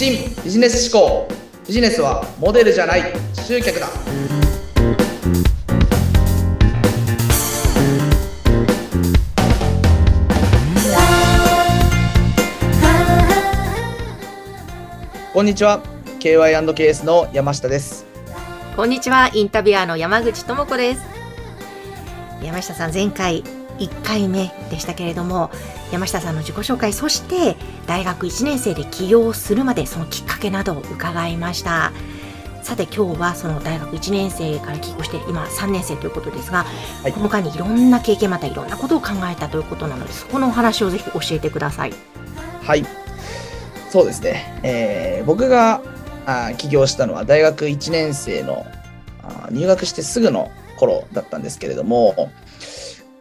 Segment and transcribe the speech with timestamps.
[0.00, 1.28] 新ビジネス思考。
[1.68, 3.86] ビジネスはモデルじゃない集客だ。
[15.34, 15.82] こんにちは。
[16.18, 18.06] KY&KS の山下です。
[18.76, 21.02] こんにちは、インタビュアーの山口智子です。
[22.42, 23.44] 山下さん、前回
[23.80, 25.50] 1回目でしたけれども、
[25.90, 31.92] 山下さんの自己紹介、そして大学1年生で起業するまでそのきっかけなどを伺いました。
[32.62, 36.64] さて今日はその大学1年生から起業して今3年生ということですが、
[37.02, 41.92] はいこの間にいろんな経験またいろんなことを考えたということなのでそこのお話をぜひ教えてください。
[42.62, 42.84] はい
[43.88, 45.80] そうですね、えー僕が
[46.26, 48.66] あー起業したのは大学1年生の
[49.50, 52.30] 入学してすぐの頃だったんですけれども、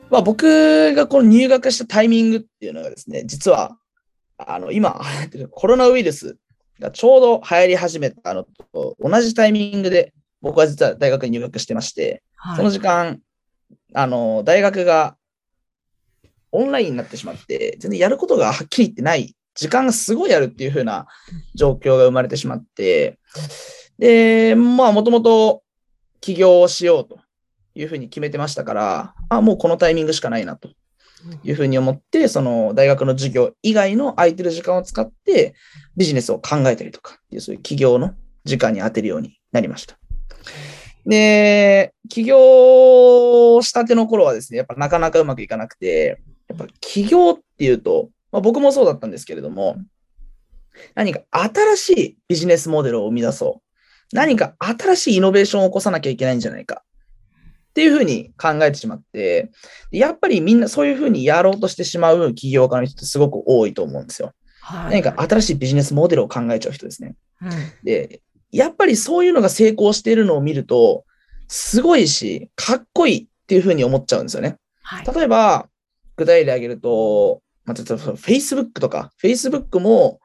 [0.10, 3.78] まあ、僕がこの入学したタイミングっていうのがですね実は
[4.38, 5.00] あの今
[5.52, 6.38] コロナウイルス
[6.80, 12.58] がちょうど流行り始めたのと同じタイミングで僕は実は大学に入学してまして、はい。
[12.58, 13.20] その時間、
[13.94, 15.18] あの、大学が
[16.52, 21.08] オンラインになってしまって、全然やることがはっきり言ってない、時間がすごいあるっていう風な
[21.56, 23.20] 状況が生まれてしまって、
[23.98, 25.64] で、まあ、もともと
[26.22, 27.20] 起業をしようと
[27.80, 30.70] いうふうに決めてましたから、あ、もうこのタイミングしかないなと
[31.44, 35.56] いうふうに思って、その大学の授業以外の空いてる時間を使って
[35.96, 38.14] ビジネスを考えたりとかっていう、そういう起業の
[38.44, 39.98] 時間に当てるようになりました。
[41.06, 46.20] で、起業したての頃はですね、やっぱなかなかうまくいかなくて、
[46.50, 49.78] やっぱ起業っていうと、まあ、僕もそうだったんですけれども、
[50.96, 53.62] 何か新しいビジネスモデルを生み出そ
[54.12, 54.16] う。
[54.16, 56.84] 何か新しいイノベーションを起こさなきゃいけないんじゃないか。
[57.70, 59.52] っていうふうに考えてしまって、
[59.92, 64.34] でやっぱりみんなそういうふうにやろうとしてしまう起業家の人ってすごく多いと思うんですよ。
[64.62, 67.16] はい何か新しいビジネスモデルを考えちゃう人ですね。
[67.42, 67.50] うん
[67.84, 71.06] で、やっぱりそういうのが成功しているのを見ると、
[71.48, 74.58] すごいし、かっこいいっていうふうに思っちゃうんですよね。
[74.82, 75.68] はい例えば、
[76.16, 80.20] 具体例挙げると、まあ、例えば Facebook とか、Facebook も、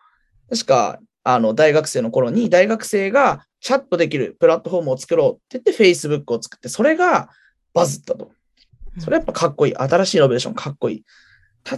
[0.50, 7.30] 確か、あの、大学生の頃に、大学生がチャットできるプラットフォームを作ろうって言って Facebook を作って、それが
[7.72, 8.30] バズったと。
[8.98, 9.74] それやっぱかっこいい。
[9.74, 11.04] 新しいイノベーションかっこいい。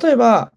[0.02, 0.52] 例えば、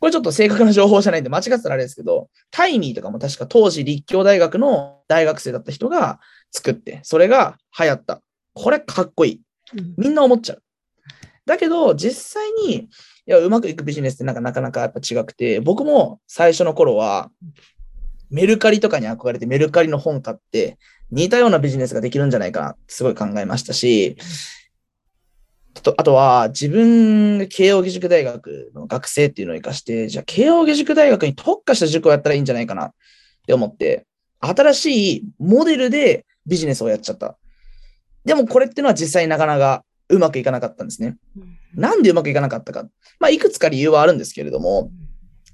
[0.00, 6.20] これちょっと正確な情報じゃないんで間違ってたらあれですけど、タイミーとかも確か当時立教大学の大学生だった人が
[6.52, 8.22] 作って、それが流行った。
[8.54, 9.40] これかっこいい。
[9.76, 10.62] うんみんな思っちゃう。
[11.50, 12.88] だけど、実際に、い
[13.26, 17.30] や、うまくいくビジネスってなんかなかなかやっぱ違くて、僕も最初の頃は、
[18.30, 20.78] メルカリとかに憧れてメルカリの本買って、
[21.10, 24.16] 似たようなビジネスができるんじゃないかなってすごい考えましたし、
[25.76, 32.92] あとあとは自分が慶応義塾大学の学生っていうのを活かして、じゃあ慶応義塾大学に特化した塾をやったらいいんじゃないかなっ
[33.44, 34.06] て思って、
[34.38, 37.36] 新しいモデルでビジネスをやっちゃった。
[38.24, 41.16] でもこれっていうのは実際なかなかうまくいかなかったんですね。
[41.74, 42.84] なんでうまくいかなかったか。
[43.18, 44.90] まあ、いくつか理由はあるんですけれども、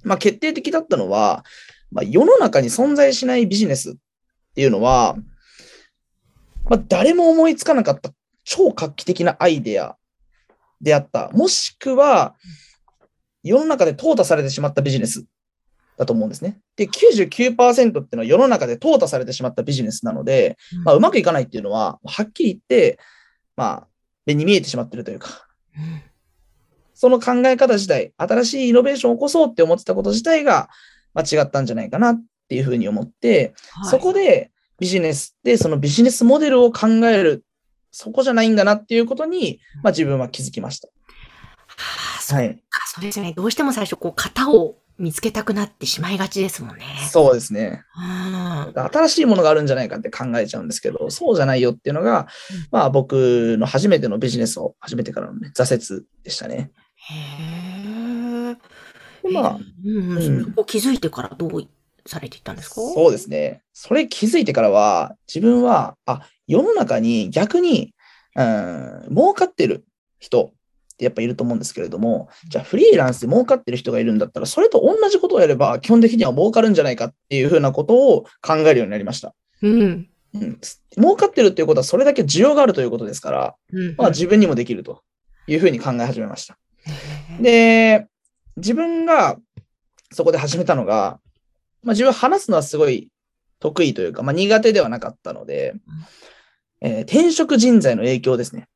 [0.03, 1.45] まあ、決定的だったのは、
[1.91, 3.95] まあ、世の中に存在しないビジネスっ
[4.55, 5.17] ていうのは、
[6.69, 8.11] まあ、誰も思いつかなかった
[8.45, 9.97] 超画期的なアイデア
[10.81, 11.31] であった。
[11.33, 12.35] もしくは、
[13.43, 15.25] 世の中で淘汰されてしまったビジネス
[15.97, 16.59] だと思うんですね。
[16.77, 22.99] で、99%っていうのは世の中で淘汰されてしまったビジネスなので、まあ、うまくいかないっていうのは、はっきり言って、
[23.57, 23.89] まあ、
[24.27, 26.03] 目に見えてしまってるというか、うん
[26.99, 30.71] その考え方自体、新しいイノベーションを起こそうって思ってたこと自体が
[31.13, 37.45] 間違ったんじゃないかなっていうふうに思って、はいそこでビジネスってそのビジネスモデルを考える、
[37.91, 40.89] そこじゃないんだなっていうことに、まあ自分は気づきました。
[40.89, 40.95] は
[42.19, 42.57] あそうはい。
[42.71, 43.35] かそうですよね。
[43.35, 46.85] どうしても最初、こう、型を見つけたくなってしまいがちですもんね。
[47.11, 47.83] そうですね。
[47.97, 52.29] うん新しいものがあるんじゃないかって考えちゃうんですけど、そうじゃないよっていうのが、
[52.71, 56.71] まあ僕の初めてのビジネスを始めてからのね、挫折でしたね。
[56.95, 57.15] へ
[58.53, 58.57] え。
[59.23, 61.69] でまあ、うんうんうん、そこ気づいてからどう
[62.07, 62.75] されていったんですか？
[62.77, 63.63] そうですね。
[63.73, 67.93] それ気づいてからは、自分は、あ、世の中に逆に、
[68.37, 69.85] うん、儲かってる
[70.19, 70.53] 人
[70.97, 79.35] ってやっぱいると思うんですけれども、じゃあフリーランスで儲かってる人がいるんだったら、それと同じことをやれば、基本的には儲かるんじゃないかっていうふうなことを考えるようになりました。
[79.63, 80.09] うん。
[80.35, 80.59] うん、
[80.99, 83.95] 儲かってるっていうことは、それだけ需要があるということですから、うん。
[83.97, 85.03] まあ自分にもできると
[85.47, 86.57] いうふうに考え始めました。
[87.41, 88.07] で、
[88.57, 89.37] 自分が
[90.13, 91.21] そこで始めたのが、
[91.83, 93.09] まあ、自分話すのはすごい
[93.61, 95.75] 得意というか、まあ、苦手ではなかったので、
[96.81, 98.69] えー転職人材の影響ですね。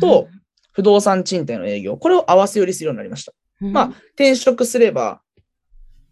[0.00, 0.28] と、
[0.76, 3.32] 不動産賃貸の営業、これを合わせ寄りするようになりました。
[3.62, 5.22] うんまあ、転職すれば、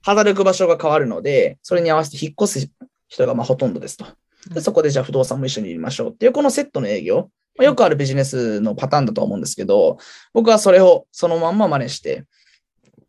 [0.01, 2.71] 働く場所が変わるので、それに合わせて引っ越す
[3.09, 4.07] 人がまあほとんどですと。
[4.55, 9.99] でそこでじゃあ不動産も一緒に入れましょうっていうこのセットの営業、まあ、よくあるビジネスのパターンだとは思うんですけど、
[10.33, 12.25] 僕はそれをそのまんま真似して、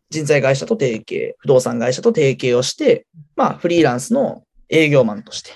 [0.09, 5.51] 人材会社と提携、不動産会社と提携をして、まあフリーランスの営業マンとして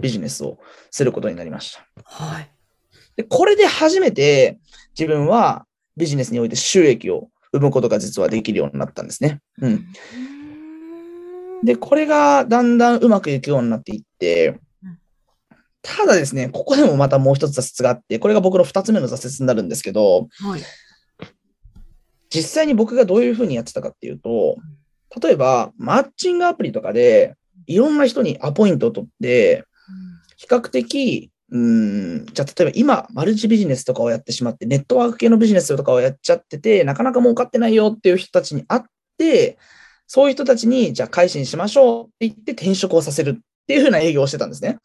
[0.00, 0.58] ビジネスを
[0.90, 1.86] することになりました。
[2.04, 2.55] はい。
[3.16, 4.58] で、これで初めて
[4.98, 5.66] 自分は
[5.96, 9.40] ビジネスにおいて収益を生むことが実はできるようになったんですね。
[9.60, 9.86] うん。
[11.64, 14.98] で、これがだんだんうまくいくようになっていってうん、
[15.82, 20.60] ただですね、ここでもまたもう一つ挫折があって、これが僕の二つ目の挫折になるんですけど、はい。
[22.28, 24.56] 実際に僕がどういうふうにやってたかっていうと、
[25.22, 27.34] 例えば、マッチングアプリとかで、
[27.66, 29.64] いろんな人にアポイントを取って、
[30.36, 38.82] 比較的、うーん、じゃあ例えば今、マルチビジネスとかをやってしまって、ネットワーク系のビジネスとかをやっちゃってて、なかなか儲かってないよっていう人たちに会っ
[39.16, 39.58] て、
[40.06, 43.34] そういう人たちに、じゃあ改心しましょうって言って転職をさせるっ
[43.66, 44.78] ていうふうな営業をしてたんですね。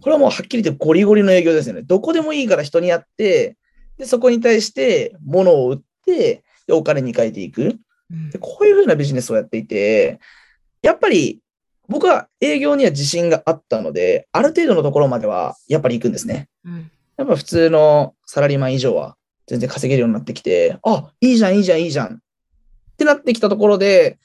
[0.00, 1.82] これはもうはっきり言ってゴリゴリの営業ですよね。
[1.82, 3.56] どこでもいいから人にやって、
[3.96, 7.62] で、そこに対して物を売って、で、お金に変えていく。
[8.10, 10.18] うんでこういうふうなビジネスをやっていて、
[10.82, 11.40] やっぱり
[11.88, 16.48] 僕は営業には自信があったので、ある程度のところまではやっぱり行くんですね。
[16.64, 19.16] うんやっぱ普通のサラリーマン以上は
[19.48, 22.14] 全然稼げるようになってきて、あ、いいじゃん、いいじゃん、いいじゃん。
[22.14, 22.18] っ
[22.96, 24.20] てなってきたところで、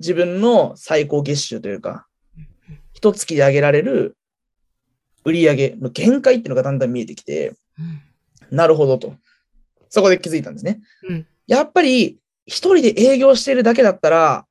[0.00, 2.08] 自分の最高月収というか、
[2.92, 4.16] 一月で上げられる
[5.24, 8.00] 売り上げの限界っていうのがだんだん見えてきて、うん
[8.50, 9.14] なるほどと。
[9.88, 10.80] そこで気づいたんですね。
[11.08, 14.45] うんやっぱり一人で営業しているだけだったら、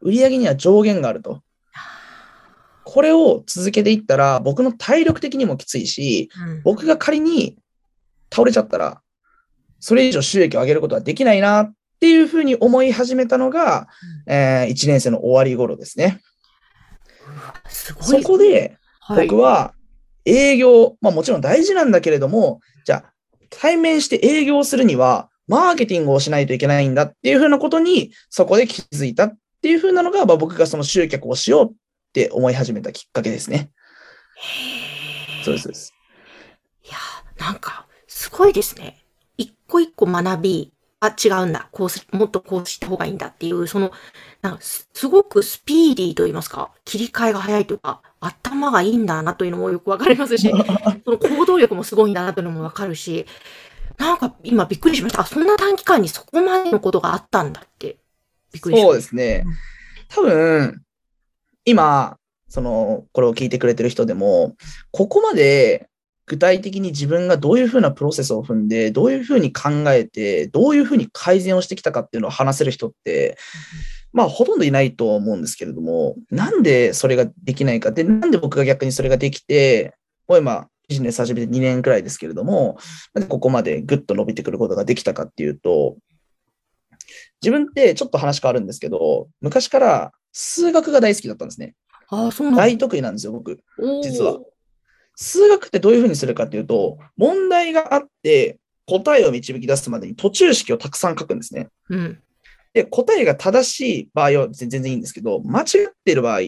[0.00, 1.42] 売り上げには上限があると。
[2.84, 7.56] これを続けていったら、僕の体力的にもきついし、うん僕が仮に
[8.32, 9.00] 倒れちゃったら、
[9.78, 13.88] それ以上収益を上げることはできないなっていうふうに思い始めたのが、
[14.26, 16.20] え1年生の終わり頃ですね。
[17.68, 17.94] す。
[18.00, 19.74] そこで、はい僕は
[20.24, 23.12] 営業、まあもちろん大事なんだけれども、じゃあ
[23.50, 31.74] 対面して営業するには、マーケティングをしないといけないんだっていうふうなことに、そこで気づいたっていうふうなのが、まあ、僕がその集客をしようっ
[32.12, 33.70] て思い始めたきっかけですね。
[35.44, 35.94] そうですそうです。
[36.84, 39.04] いやー、なんか、すごいですね。
[39.36, 41.68] 一個一個学び、あ、違うんだ。
[41.72, 43.90] こうす、もっとこうした方がいいんだっていう、その、
[44.42, 50.50] なんかす、すごくスピーディーと言いますか、切り替えが早いというか、頭がいいんだなというのもよくわかりますし、
[51.04, 53.26] その行動力もすごいんだなというのもわかるし、
[53.96, 55.22] なんか今びっくりしました。
[55.22, 57.99] あ、そんな短期間にそこまでのことがあったんだって。
[58.52, 58.86] びっくりしました。
[58.86, 59.44] そうですね。
[60.08, 60.82] 多分、
[61.64, 62.16] 今、
[62.48, 64.56] その、これを聞いてくれてる人でも、
[64.90, 65.88] ここまで
[66.26, 73.36] 具体的に自分がどういうふうなプロセスを踏んで、どういうふうに考えて、どういうふうに改善をしてきたかっていうのを話せる人って、
[74.12, 79.94] まあ、ほとんどいないと思うんですけれども、なんでそれができないかって、なんで僕が逆にそれができて、
[80.28, 82.78] もう今、ビジネス始めて2年くらいですけれども、
[83.14, 85.96] なんでここまでぐっと伸びてくることができたかっていうと、
[87.42, 91.74] 自分ってちょっと話変わるんですけど、昔から数学が大好きだったんですね。
[92.08, 92.62] ああ、そうなんだ。
[92.62, 93.60] 大得意なんですよ、僕。
[94.02, 94.38] 実は。
[95.16, 101.68] 数学ってどういうふうにするかっていうと、問題があって、答えを導き出すまでに途中式をたくさん書くんですね。
[101.88, 102.22] うん。
[102.72, 106.40] で、答えが正しい場合は全然いいんですけど、間違ってる場合、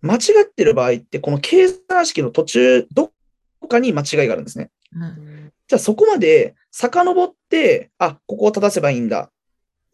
[0.00, 3.12] 間違ってる場合って、この計算式の途中、ど
[3.60, 4.70] こかに間違いがあるんですね。
[4.94, 5.52] うん。
[5.68, 9.30] じゃあそこまで遡って、あ、ここを正せばいいんだ。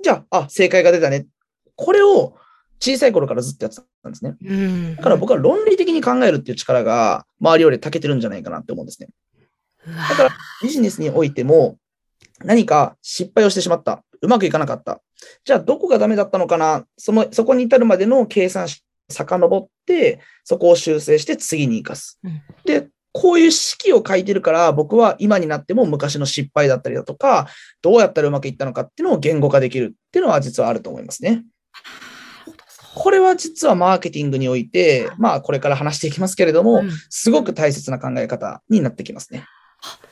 [0.03, 1.27] じゃあ、あ、正解が出たね。
[1.77, 2.37] これを
[2.81, 4.37] 小さい頃からずっとやってたんですね。
[4.43, 4.97] うん。
[4.97, 9.09] だから僕は論理的に考えるっていう力が周りより長けてるんじゃないかなって思うんですね。
[9.87, 10.31] だから
[10.63, 11.79] ビジネスにおいても
[12.45, 14.05] 何か失敗をしてしまった。
[14.21, 15.01] うまくいかなかった。
[15.45, 22.19] じゃあどこがダメだったのかなその、そこに至るまでの計算式遡って、そこを修正して次に生かす。
[22.25, 27.49] うんで、こういう式を書いてるから、僕は今になっても昔の失敗だったりだとか、
[27.83, 31.45] どうやったらうまくいったのかっていうのを言語化できるっていうのは実はあると思いますね。
[32.95, 39.45] これは実はマーケティングにおいて、まあこれから話していきますけれども、うんすごく大切な考え方になってきますね。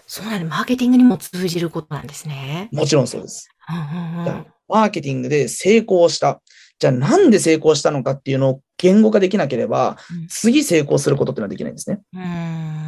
[0.06, 0.46] そうなんだ。
[0.48, 2.68] マーケティングにも通じることなんですね。
[2.72, 3.48] もちろんそうです。
[3.68, 6.40] うんうんうんじゃあマーケティングで成功した。
[6.78, 12.00] じゃあなんで成功したのかっていうのを言語化できなければうん、次成功することっていうのはできないんですね。
[12.14, 12.79] うーん。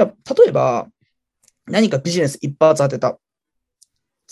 [0.00, 0.88] じゃあ、例えば、
[1.66, 3.18] 何かビジネス一発当てた。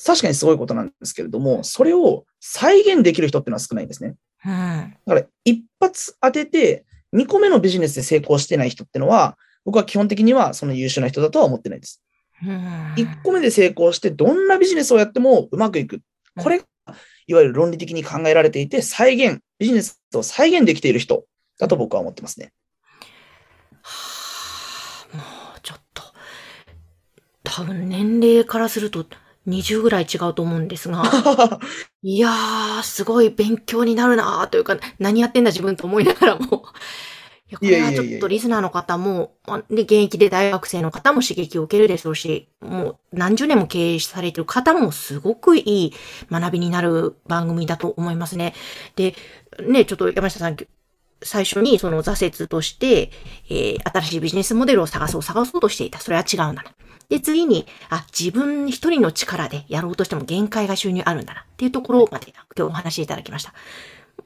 [0.02, 4.14] 確かにすごいことなんですけれども、それを再現できる人っていうのは少ないんですね。
[4.46, 4.96] うん。
[5.06, 12.02] だから、一発当てて、2個目のビジネスで成功してない人っていうのは、僕は基本的にはその優秀な人だとは思ってないです。
[12.42, 16.00] うん1個目で成功して、どんなビジネスをやってもうまくいく。
[16.38, 16.62] これ
[17.26, 21.24] いわゆる論理的に考えられていて、再現、ビジネスを再現できている人
[21.58, 22.52] だと僕は思ってますね。
[23.82, 25.22] はあ、も
[25.56, 26.02] うちょっと、
[27.48, 29.06] 多分年齢からすると
[29.46, 31.02] 20ぐらい違うと思うんですが、
[32.02, 36.66] いやー、すごい勉強になるなーというか、何やってんだ自分と思いながらも。
[37.50, 39.32] いや、これはちょっとリスナーの方も、
[39.70, 45.94] で、現役で大学生の方も刺激を受けるでしょうし、もう何十年も経営されてる方もすごくいい
[46.30, 48.54] 学びになる番組だと思いますね。
[48.96, 49.14] で、
[49.66, 50.56] ね、ちょっと山下さん、
[51.22, 53.10] 最初にその挫折として、
[53.50, 55.98] えー、新しいビジネスモデルを探そう探そうとしていた。
[56.00, 56.64] それは違うんだな。
[57.08, 61.40] で、次に、あ、自分一人の力でやろうとしても限界が収入あるんだな。
[61.40, 63.54] っていうところまで今日お話しいただきました。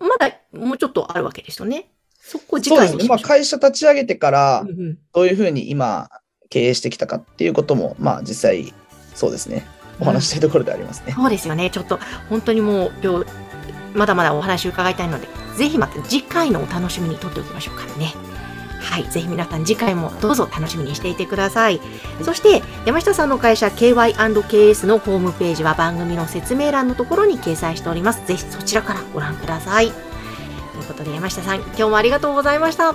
[0.01, 1.91] まだもうちょっとあるわけですよね。
[2.21, 3.09] そこ次回そうですね。
[3.09, 4.67] まあ、会社立ち上げてから、
[5.13, 6.11] どういうふうに今、
[6.51, 8.73] 経営してきたかっていうことも、まあ、実際、
[9.15, 9.67] そうですね。
[10.01, 11.71] お話したいところでありますね、うん、そうですよね。
[11.71, 13.27] ちょっと、本当にもう、今日、
[13.95, 18.15] まだまだお話伺いたいので、ぜひまた次回のお楽しみにとっておきましょうからね。
[18.81, 21.81] はい、ぜひ皆さん次回もどうぞ楽しみにしていてください。
[22.23, 28.27] そして、山下さんの会社 KY&KS のホームページは番組の説明欄のところに掲載しております。
[28.27, 29.87] ぜひそちらからご覧ください。
[29.87, 29.95] とい
[30.81, 32.91] うことで山下さん、今日もありがとうございました。
[32.91, 32.95] あ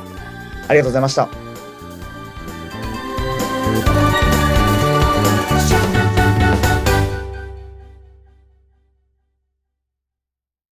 [0.69, 1.46] りがとうございました。